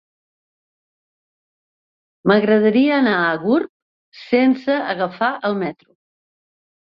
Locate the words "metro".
5.63-5.89